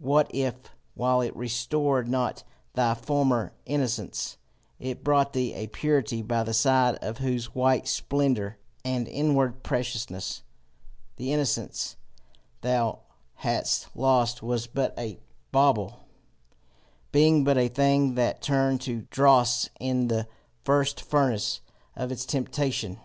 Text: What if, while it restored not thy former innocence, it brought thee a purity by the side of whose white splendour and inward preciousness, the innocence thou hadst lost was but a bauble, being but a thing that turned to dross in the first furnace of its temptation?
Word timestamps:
What 0.00 0.28
if, 0.34 0.56
while 0.94 1.20
it 1.20 1.36
restored 1.36 2.08
not 2.08 2.42
thy 2.74 2.94
former 2.94 3.52
innocence, 3.64 4.36
it 4.80 5.04
brought 5.04 5.34
thee 5.34 5.54
a 5.54 5.68
purity 5.68 6.20
by 6.20 6.42
the 6.42 6.52
side 6.52 6.96
of 6.96 7.18
whose 7.18 7.54
white 7.54 7.86
splendour 7.86 8.58
and 8.84 9.06
inward 9.06 9.62
preciousness, 9.62 10.42
the 11.14 11.32
innocence 11.32 11.94
thou 12.62 13.02
hadst 13.34 13.86
lost 13.94 14.42
was 14.42 14.66
but 14.66 14.98
a 14.98 15.20
bauble, 15.52 16.08
being 17.12 17.44
but 17.44 17.56
a 17.56 17.68
thing 17.68 18.16
that 18.16 18.42
turned 18.42 18.80
to 18.80 19.02
dross 19.10 19.68
in 19.78 20.08
the 20.08 20.26
first 20.64 21.00
furnace 21.00 21.60
of 21.94 22.10
its 22.10 22.26
temptation? 22.26 22.98